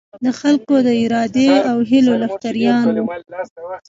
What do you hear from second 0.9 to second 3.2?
ارادې او هیلو لښکریان وو.